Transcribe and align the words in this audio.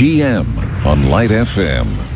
GM 0.00 0.46
on 0.86 1.10
Light 1.10 1.28
FM. 1.28 2.09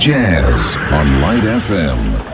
Jazz 0.00 0.76
on 0.76 1.20
Light 1.20 1.42
FM. 1.42 2.29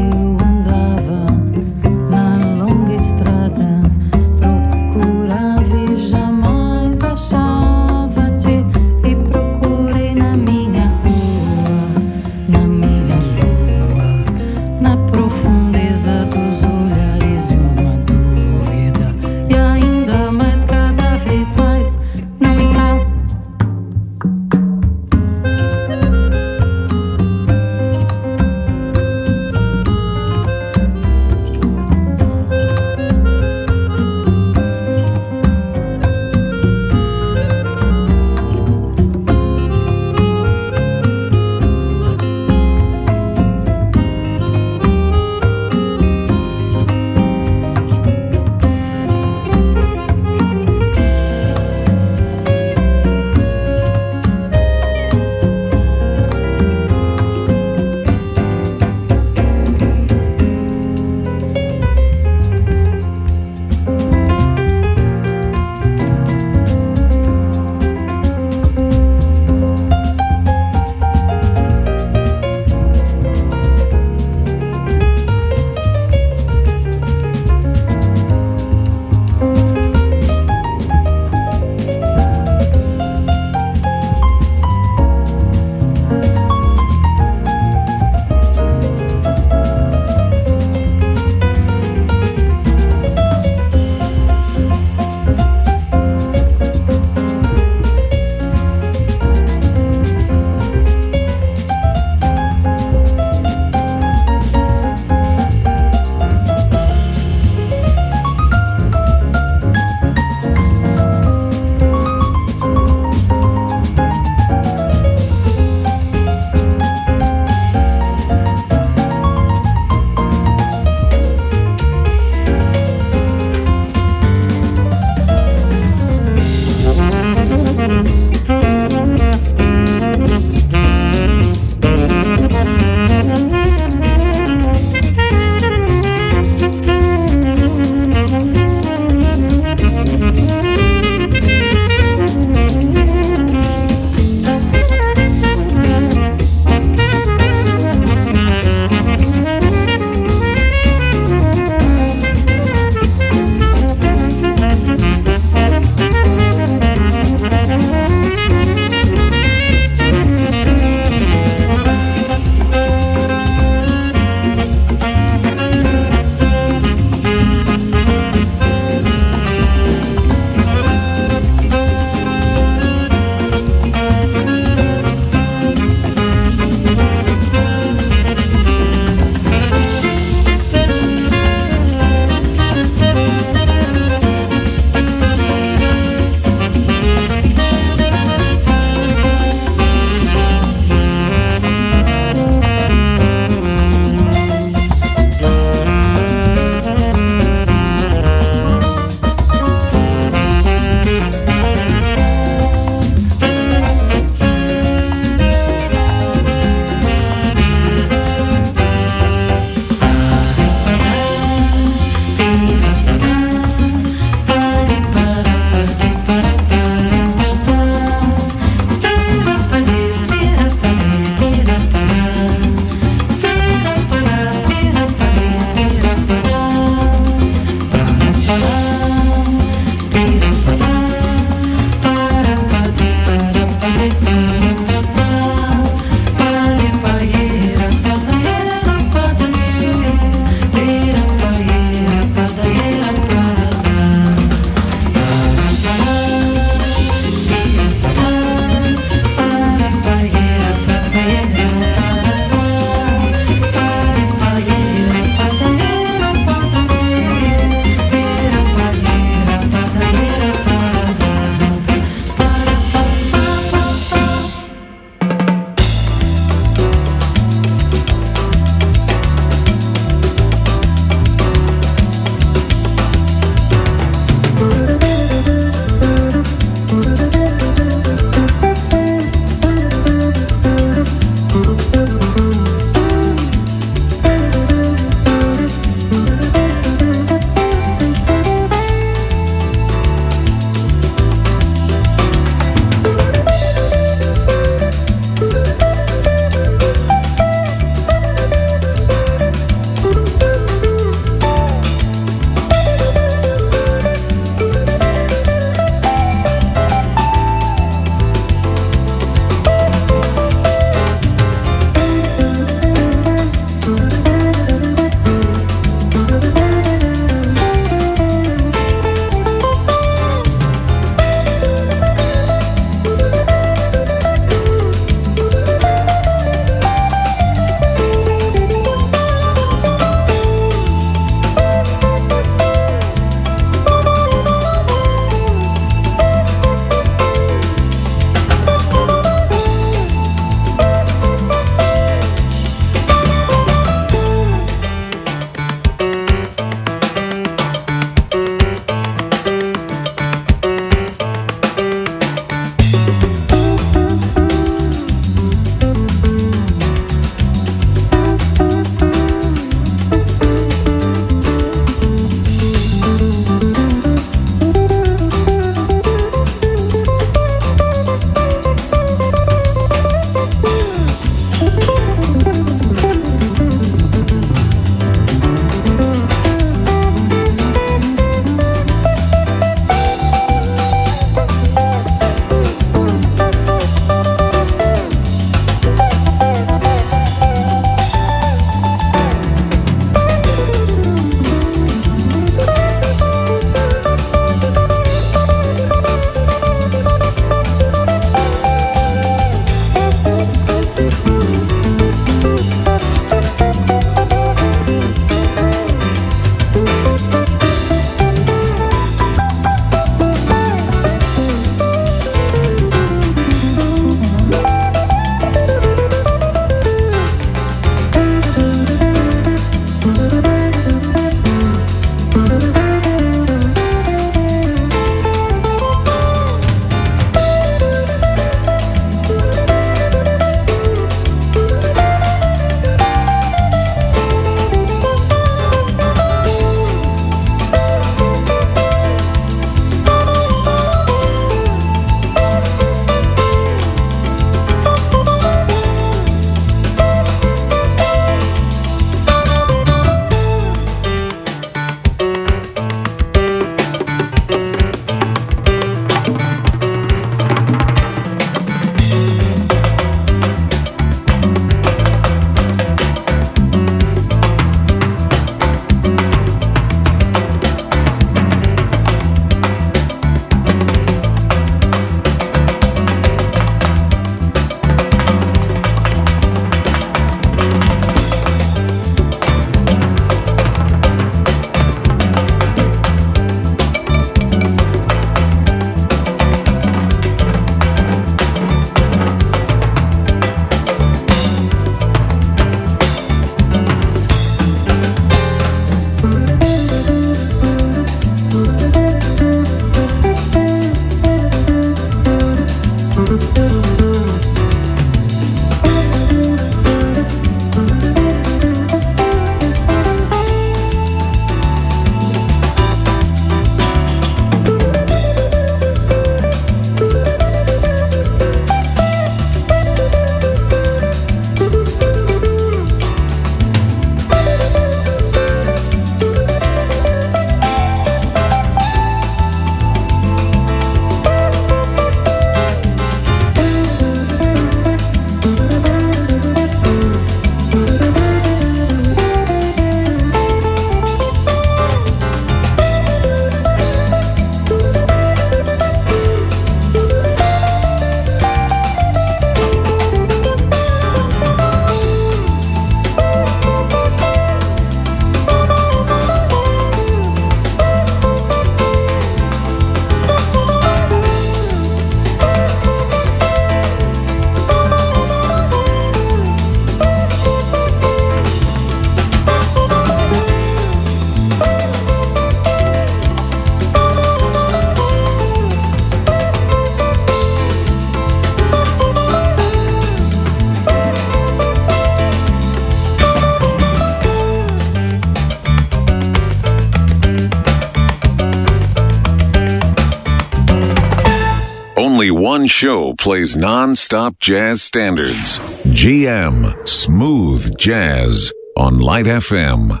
Show 592.80 593.12
plays 593.18 593.56
non-stop 593.56 594.38
jazz 594.38 594.80
standards. 594.80 595.58
GM 595.92 596.88
Smooth 596.88 597.76
Jazz 597.76 598.50
on 598.74 599.00
Light 599.00 599.26
FM. 599.26 600.00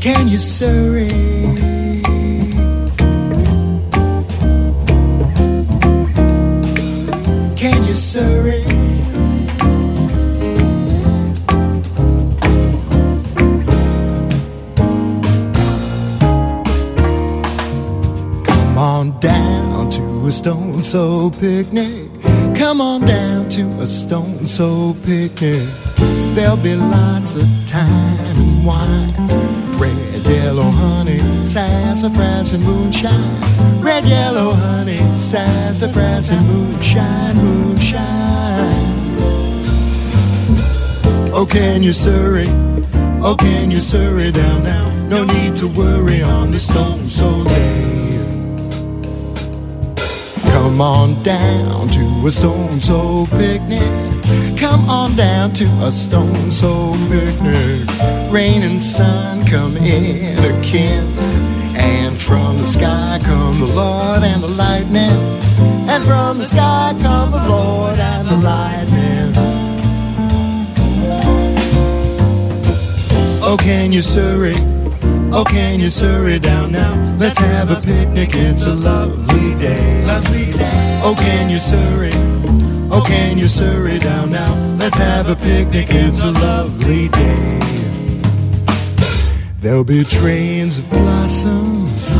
Can 0.00 0.28
you 0.28 0.38
surry? 0.38 1.03
Surry? 8.14 8.62
Come 18.44 18.78
on 18.78 19.18
down 19.18 19.90
to 19.90 20.26
a 20.28 20.30
stone 20.30 20.80
soul 20.84 21.32
picnic. 21.32 22.08
Come 22.54 22.80
on 22.80 23.00
down 23.00 23.48
to 23.48 23.62
a 23.80 23.86
stone 23.88 24.46
soul 24.46 24.94
picnic. 25.04 25.68
There'll 26.36 26.56
be 26.56 26.76
lots 26.76 27.34
of 27.34 27.48
time 27.66 28.20
and 28.30 28.64
wine. 28.64 29.63
Red, 29.84 30.26
yellow, 30.26 30.70
honey, 30.70 31.18
sassafras 31.44 32.54
and 32.54 32.64
moonshine. 32.64 33.82
Red, 33.82 34.06
yellow, 34.06 34.52
honey, 34.52 34.96
sassafras 35.10 36.30
and 36.30 36.46
moonshine, 36.46 37.36
moonshine. 37.36 38.04
Oh, 41.36 41.46
can 41.46 41.82
you 41.82 41.92
surry? 41.92 42.46
Oh, 43.20 43.36
can 43.38 43.70
you 43.70 43.80
surry 43.80 44.32
down 44.32 44.62
now? 44.62 44.88
No 45.08 45.24
need 45.24 45.56
to 45.58 45.68
worry 45.68 46.22
on 46.22 46.50
the 46.50 46.58
stone 46.58 47.04
soul 47.04 47.44
day. 47.44 47.84
Come 50.52 50.80
on 50.80 51.22
down 51.22 51.88
to 51.88 52.26
a 52.26 52.30
stone 52.30 52.80
soul 52.80 53.26
picnic. 53.26 53.82
Come 54.56 54.88
on 54.88 55.14
down 55.14 55.52
to 55.54 55.66
a 55.82 55.90
stone 55.90 56.50
soul 56.50 56.94
picnic. 57.10 58.23
Rain 58.34 58.64
and 58.64 58.82
sun 58.82 59.46
come 59.46 59.76
in 59.76 60.38
again. 60.40 61.06
And 61.76 62.18
from 62.18 62.58
the 62.58 62.64
sky 62.64 63.20
come 63.22 63.60
the 63.60 63.66
Lord 63.66 64.24
and 64.24 64.42
the 64.42 64.48
lightning. 64.48 65.20
And 65.88 66.02
from 66.02 66.38
the 66.38 66.44
sky 66.44 66.96
come 67.00 67.30
the 67.30 67.48
Lord 67.48 67.96
and 67.96 68.26
the 68.26 68.38
lightning. 68.38 69.32
Oh, 73.40 73.56
can 73.56 73.92
you 73.92 74.02
surry? 74.02 74.56
Oh, 75.32 75.44
can 75.48 75.78
you 75.78 75.88
surry 75.88 76.40
down 76.40 76.72
now? 76.72 77.16
Let's 77.20 77.38
have 77.38 77.70
a 77.70 77.80
picnic, 77.80 78.30
it's 78.32 78.66
a 78.66 78.74
lovely 78.74 79.54
day. 79.60 80.04
Lovely 80.06 80.52
day. 80.52 81.00
Oh, 81.04 81.14
can 81.16 81.48
you 81.48 81.58
surry? 81.58 82.10
Oh, 82.90 83.04
can 83.06 83.38
you 83.38 83.46
surry 83.46 84.00
down 84.00 84.32
now? 84.32 84.56
Let's 84.76 84.98
have 84.98 85.30
a 85.30 85.36
picnic, 85.36 85.86
it's 85.90 86.24
a 86.24 86.32
lovely 86.32 87.08
day. 87.10 87.73
There'll 89.64 89.82
be 89.82 90.04
trains 90.04 90.76
of 90.76 90.90
blossoms, 90.90 92.18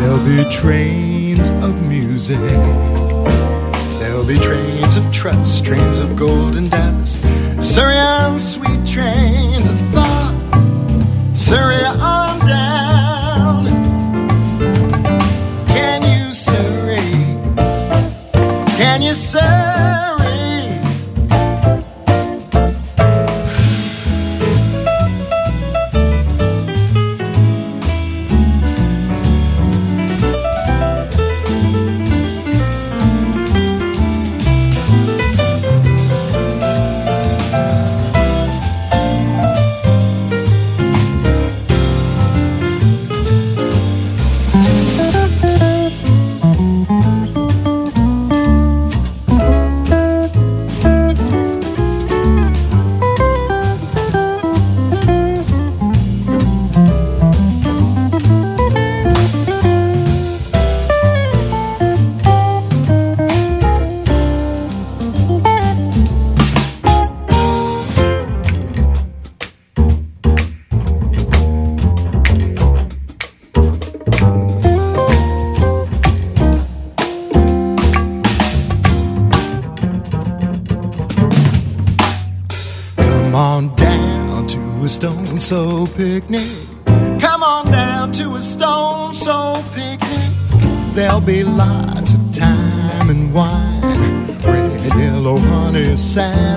there'll 0.00 0.24
be 0.24 0.48
trains 0.50 1.50
of 1.62 1.86
music. 1.86 2.38
There'll 3.98 4.24
be 4.24 4.38
trains 4.38 4.96
of 4.96 5.12
trust, 5.12 5.66
trains 5.66 5.98
of 5.98 6.16
golden 6.16 6.70
dust, 6.70 7.18
on 7.98 8.38
sweet 8.38 8.86
trains 8.86 9.68
of 9.68 9.78
thought. 9.92 11.34
Surry 11.34 11.84
on 11.84 12.38
down. 12.46 13.66
Can 15.66 16.00
you 16.02 16.32
surry? 16.32 17.12
Can 18.78 19.02
you 19.02 19.12
surry? 19.12 20.15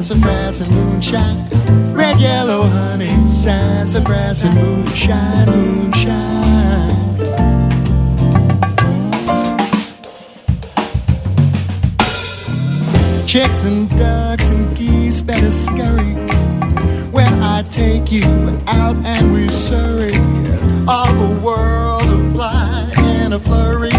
Sassafras 0.10 0.62
and 0.62 0.72
moonshine. 0.72 1.94
Red, 1.94 2.20
yellow, 2.20 2.64
honey, 2.64 3.12
sassafras 3.26 4.42
and 4.42 4.56
moonshine, 4.56 5.46
moonshine. 5.46 6.96
Chicks 13.28 13.66
and 13.66 13.88
ducks 13.96 14.50
and 14.50 14.76
geese 14.76 15.22
better 15.22 15.52
scurry 15.52 16.16
when 17.12 17.44
I 17.44 17.62
take 17.70 18.12
you 18.12 18.24
out 18.66 18.96
and 19.06 19.32
we 19.32 19.48
surry 19.48 20.16
all 20.88 21.14
the 21.14 21.40
world 21.40 22.02
of 22.02 22.34
fly 22.34 22.92
in 23.22 23.34
a 23.34 23.40
flurry. 23.40 23.92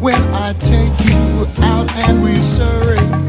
When 0.00 0.22
I 0.32 0.54
take 0.60 0.98
you 1.04 1.46
out 1.62 1.90
and 2.08 2.22
we 2.22 2.40
surry, 2.40 3.25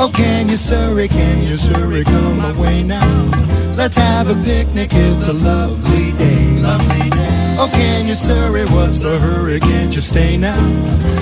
oh 0.00 0.10
can 0.12 0.48
you 0.48 0.56
surry, 0.56 1.06
can 1.08 1.42
you 1.42 1.56
surry, 1.56 2.02
come 2.02 2.40
away 2.40 2.82
now. 2.82 3.30
Let's 3.76 3.96
have 3.96 4.30
a 4.30 4.34
picnic, 4.42 4.90
it's 4.92 5.28
a 5.28 5.32
lovely 5.32 6.12
day, 6.12 6.56
lovely 6.58 7.10
day. 7.10 7.56
Oh 7.58 7.70
can 7.72 8.08
you 8.08 8.14
surry, 8.14 8.64
what's 8.66 9.00
the 9.00 9.18
hurry, 9.18 9.60
can't 9.60 9.94
you 9.94 10.00
stay 10.00 10.36
now? 10.36 10.60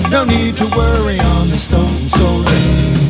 No 0.09 0.23
need 0.23 0.55
to 0.57 0.65
worry 0.65 1.19
on 1.19 1.49
the 1.49 1.57
stone 1.57 2.01
so 2.03 2.43
day. 2.45 3.08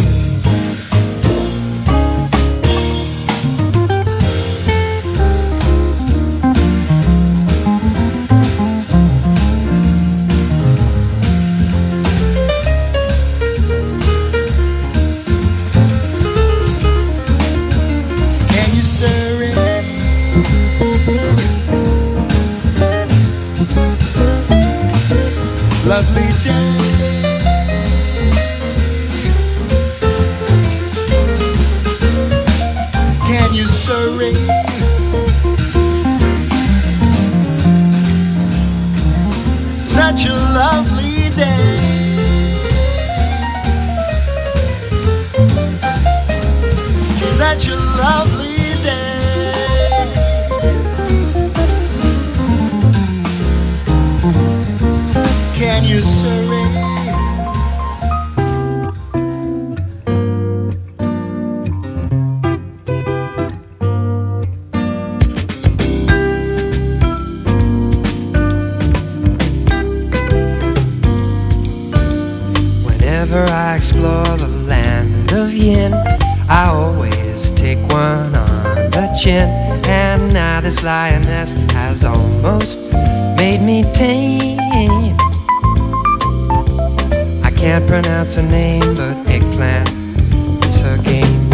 Is 89.62 90.80
her 90.82 90.97
game. 91.03 91.49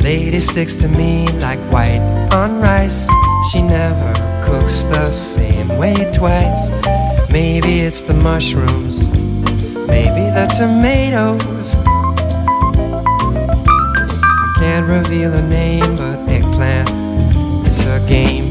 Lady 0.00 0.40
sticks 0.40 0.76
to 0.76 0.88
me 0.88 1.26
like 1.38 1.58
white 1.70 2.00
on 2.32 2.60
rice. 2.60 3.08
She 3.50 3.62
never 3.62 4.12
cooks 4.44 4.84
the 4.84 5.10
same 5.10 5.68
way 5.78 5.94
twice. 6.12 6.70
Maybe 7.30 7.80
it's 7.80 8.02
the 8.02 8.14
mushrooms, 8.14 9.06
maybe 9.86 10.24
the 10.36 10.52
tomatoes. 10.58 11.76
I 14.26 14.54
can't 14.58 14.88
reveal 14.88 15.30
her 15.30 15.48
name, 15.48 15.96
but 15.96 16.28
eggplant 16.28 16.88
is 17.68 17.80
her 17.80 18.00
game. 18.08 18.41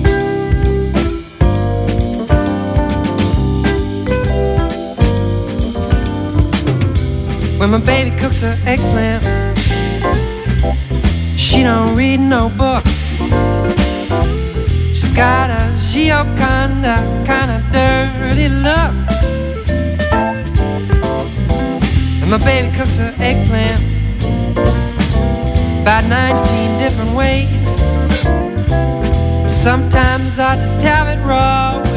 When 7.62 7.70
my 7.70 7.78
baby 7.78 8.10
cooks 8.18 8.42
her 8.42 8.58
eggplant, 8.66 9.22
she 11.40 11.62
don't 11.62 11.96
read 11.96 12.20
no 12.20 12.50
book. 12.50 12.84
She's 14.96 15.14
got 15.14 15.52
a 15.52 15.72
Gioconda 15.78 16.98
kind 17.24 17.52
of 17.52 17.62
dirty 17.72 18.50
look. 18.50 18.94
And 22.20 22.32
my 22.32 22.40
baby 22.40 22.76
cooks 22.76 22.98
her 22.98 23.14
eggplant 23.20 23.80
about 25.84 26.06
19 26.06 26.80
different 26.80 27.16
ways. 27.16 27.78
Sometimes 29.48 30.40
I 30.40 30.56
just 30.56 30.82
have 30.82 31.08
it 31.08 31.24
raw 31.24 31.91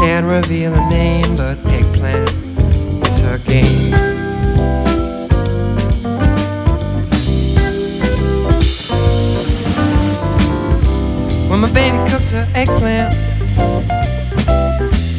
can't 0.00 0.24
reveal 0.24 0.72
her 0.72 0.88
name, 0.88 1.36
but 1.36 1.58
eggplant 1.66 2.30
is 3.06 3.20
her 3.20 3.36
game. 3.44 3.92
When 11.50 11.60
my 11.60 11.70
baby 11.70 11.98
cooks 12.10 12.32
her 12.32 12.48
eggplant. 12.54 13.14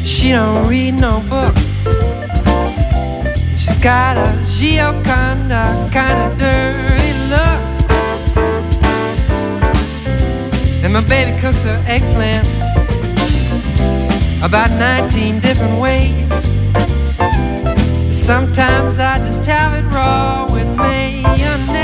She 0.04 0.30
don't 0.30 0.66
read 0.66 0.94
no 0.94 1.20
book. 1.30 1.54
She's 3.50 3.78
got 3.78 4.16
a 4.16 4.36
Gioconda 4.42 5.92
kind 5.92 6.18
of 6.26 6.36
dirty 6.36 7.12
look. 7.30 7.60
And 10.82 10.92
my 10.92 11.04
baby 11.04 11.38
cooks 11.40 11.62
her 11.62 11.80
eggplant 11.86 12.61
about 14.42 14.70
19 14.70 15.38
different 15.38 15.80
ways. 15.80 16.42
Sometimes 18.10 18.98
I 18.98 19.18
just 19.18 19.46
have 19.46 19.72
it 19.78 19.88
raw 19.94 20.48
with 20.52 20.66
mayonnaise. 20.76 21.81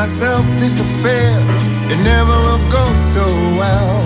Myself, 0.00 0.46
this 0.58 0.80
affair, 0.80 1.30
it 1.92 2.00
never 2.12 2.36
will 2.46 2.64
go 2.70 2.84
so 3.14 3.26
well. 3.60 3.96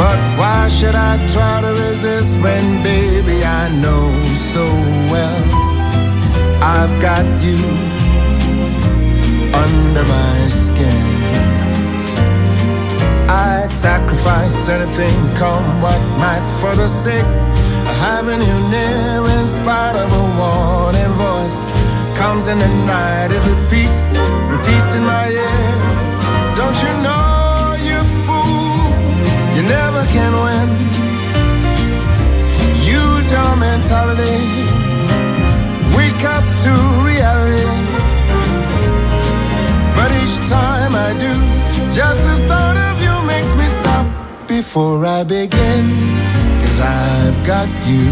But 0.00 0.18
why 0.40 0.68
should 0.76 0.94
I 0.94 1.12
try 1.34 1.60
to 1.60 1.72
resist 1.84 2.32
when, 2.44 2.82
baby, 2.82 3.44
I 3.44 3.64
know 3.82 4.04
so 4.54 4.64
well 5.12 5.42
I've 6.76 6.94
got 7.08 7.26
you 7.46 7.60
under 9.64 10.04
my 10.16 10.38
skin. 10.48 11.08
I'd 13.28 13.70
sacrifice 13.70 14.66
anything, 14.66 15.18
come 15.36 15.66
what 15.82 16.00
might, 16.22 16.44
for 16.60 16.74
the 16.74 16.88
sake 16.88 17.32
of 17.90 17.94
having 18.08 18.40
you 18.48 18.58
near. 18.72 19.12
In 19.36 19.46
spite 19.46 19.96
of 20.04 20.10
a 20.22 20.24
warning 20.40 21.14
voice, 21.20 21.62
comes 22.16 22.48
in 22.48 22.58
the 22.58 22.68
night, 22.86 23.30
it 23.32 23.42
repeats, 23.52 24.02
repeats 24.54 24.90
in 24.96 25.04
my 25.04 25.26
ear. 25.28 25.72
Don't 26.56 26.78
you 26.84 26.92
know, 27.06 27.76
you 27.88 27.98
fool, 28.24 28.80
you 29.56 29.62
never 29.62 30.02
can 30.14 30.32
win. 30.44 30.68
Use 33.00 33.26
your 33.36 33.56
mentality, 33.56 34.38
wake 35.96 36.24
up 36.36 36.44
to 36.64 36.72
reality. 37.10 37.70
But 39.96 40.10
each 40.22 40.36
time 40.48 40.92
I 40.94 41.10
do, 41.24 41.32
just 41.98 42.20
the 42.28 42.36
thought 42.48 42.78
of 42.88 42.96
you 43.04 43.14
makes 43.32 43.52
me 43.60 43.66
stop 43.78 44.06
before 44.48 45.06
I 45.06 45.24
begin. 45.24 45.84
Cause 46.62 46.80
I've 46.80 47.38
got 47.46 47.68
you 47.86 48.08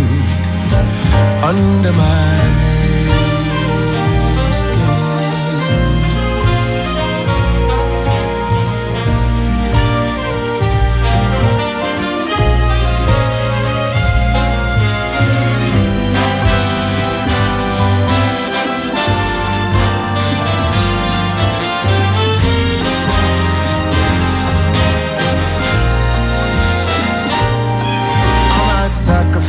under 1.43 1.93
my 1.93 2.70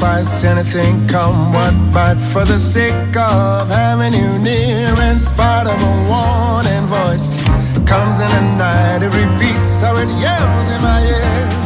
sacrifice 0.02 0.44
anything 0.44 1.08
come 1.08 1.54
what 1.54 1.74
might, 1.94 2.18
for 2.32 2.44
the 2.44 2.58
sake 2.58 3.16
of 3.16 3.68
having 3.70 4.14
you 4.14 4.40
near 4.40 5.00
in 5.02 5.20
spite 5.20 5.68
of 5.68 5.80
a 5.80 5.94
warning 6.10 6.88
voice 6.88 7.38
comes 7.88 8.20
in 8.20 8.30
the 8.30 8.42
night 8.58 9.04
it 9.04 9.14
repeats 9.14 9.82
how 9.82 9.96
it 9.96 10.10
yells 10.20 10.70
in 10.70 10.82
my 10.82 11.02
ear 11.06 11.61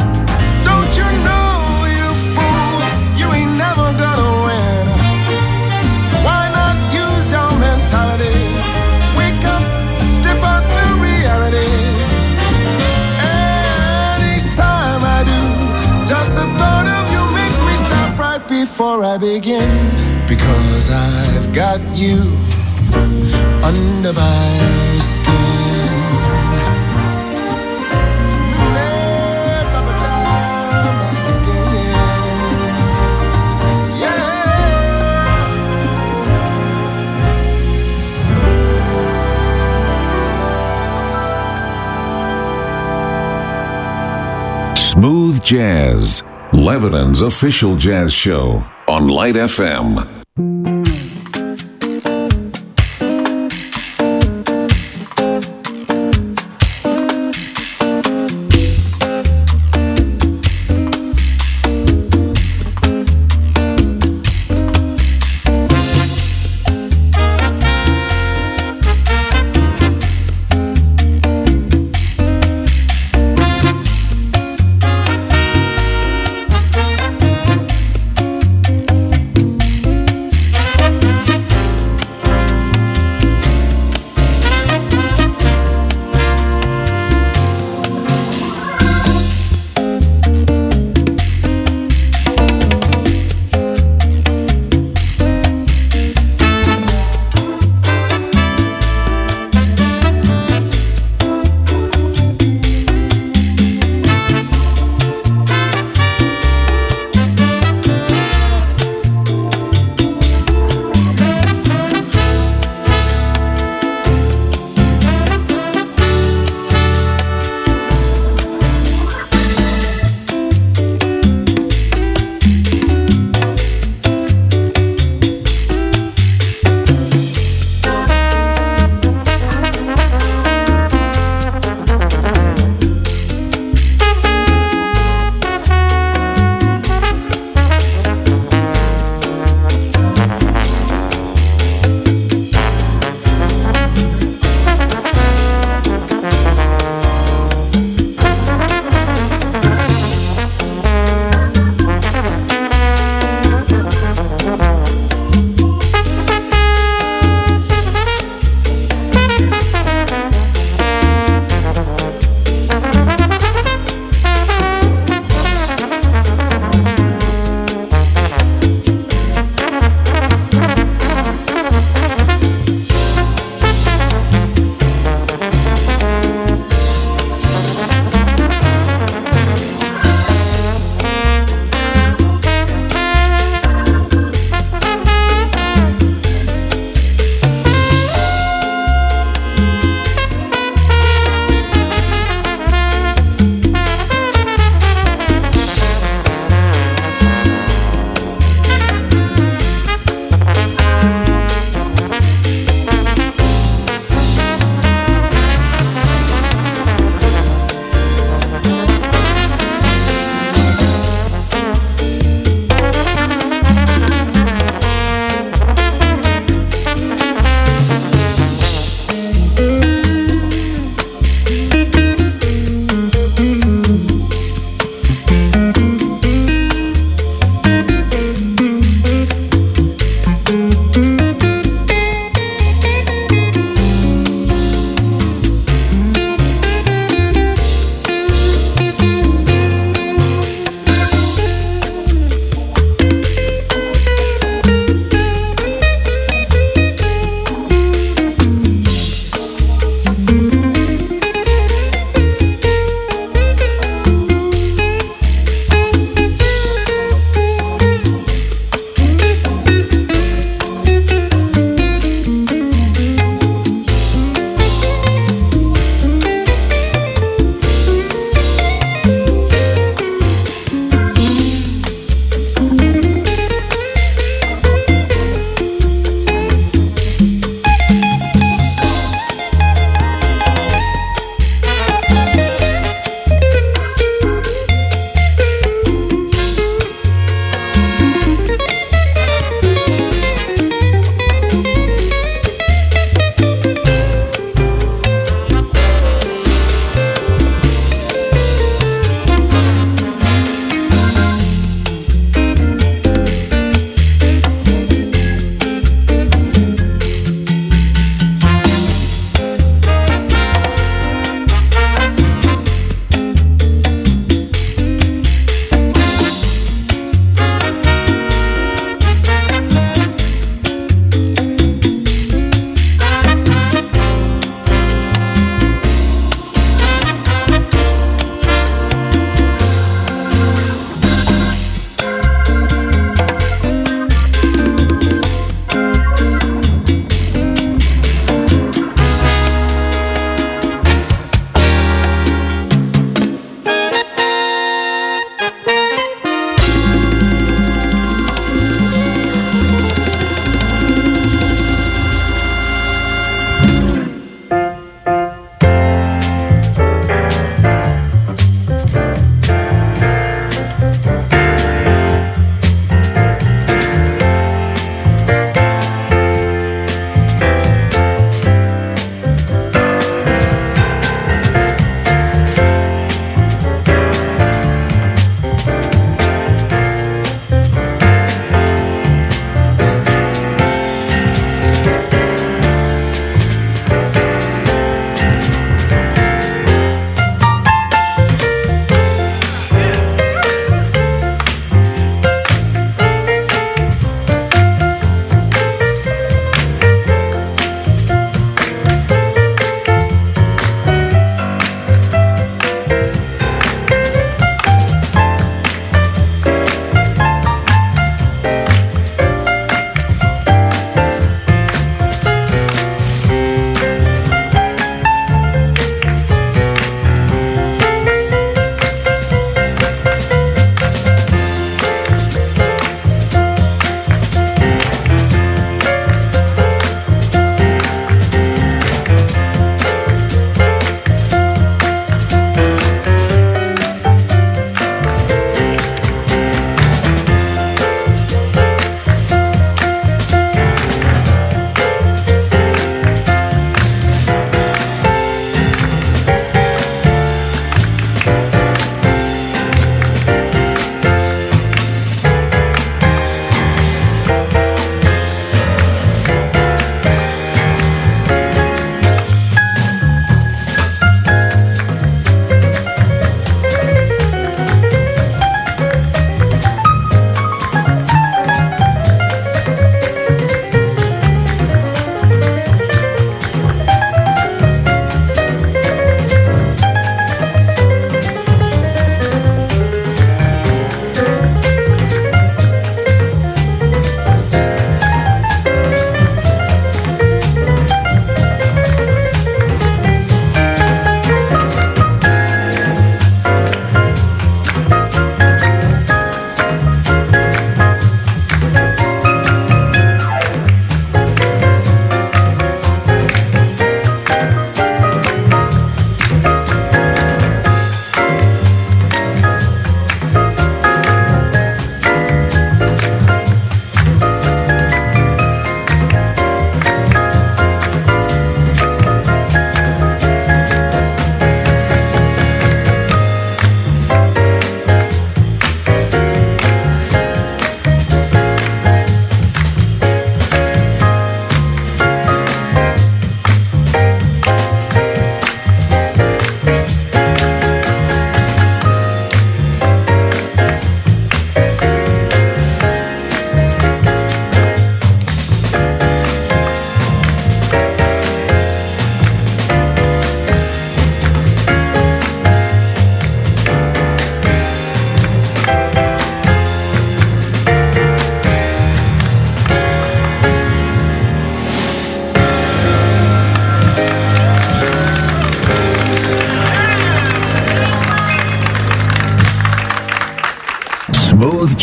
I 19.16 19.18
begin 19.18 20.28
because 20.28 20.90
I've 20.90 21.50
got 21.54 21.80
you 21.96 22.20
under 23.64 24.12
my 24.12 24.98
skin. 25.00 25.24
Smooth 44.76 45.42
Jazz, 45.42 46.22
Lebanon's 46.52 47.22
official 47.22 47.76
jazz 47.76 48.12
show 48.12 48.62
on 48.96 49.08
Light 49.08 49.34
FM. 49.34 50.75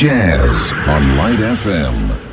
Jazz 0.04 0.74
on 0.86 1.16
Light 1.16 1.40
FM. 1.40 2.33